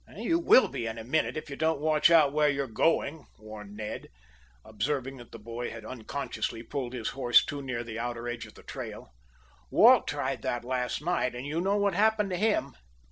"You 0.17 0.39
will 0.39 0.67
be 0.67 0.87
in 0.87 0.97
a 0.97 1.03
minute, 1.03 1.37
if 1.37 1.47
you 1.51 1.55
don't 1.55 1.79
watch 1.79 2.09
out 2.09 2.33
where 2.33 2.49
you 2.49 2.63
are 2.63 2.67
going," 2.67 3.27
warned 3.37 3.77
Ned, 3.77 4.07
observing 4.65 5.17
that 5.17 5.31
the 5.31 5.37
boy 5.37 5.69
had 5.69 5.85
unconsciously 5.85 6.63
pulled 6.63 6.93
his 6.93 7.09
horse 7.09 7.45
too 7.45 7.61
near 7.61 7.83
the 7.83 7.99
outer 7.99 8.27
edge 8.27 8.47
of 8.47 8.55
the 8.55 8.63
trail. 8.63 9.13
"Walt 9.69 10.07
tried 10.07 10.41
that 10.41 10.65
last 10.65 11.03
night, 11.03 11.35
and 11.35 11.45
you 11.45 11.61
know 11.61 11.77
what 11.77 11.93
happened 11.93 12.31
to 12.31 12.35
him." 12.37 12.73